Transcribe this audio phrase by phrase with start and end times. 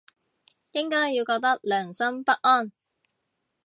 [0.71, 2.71] 應該要覺得良心不安